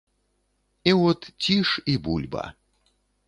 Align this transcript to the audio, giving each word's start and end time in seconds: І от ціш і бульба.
І 0.89 0.93
от 1.09 1.21
ціш 1.43 1.69
і 1.91 1.97
бульба. 2.07 2.45